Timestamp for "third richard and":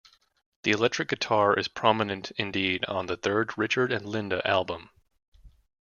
3.17-4.03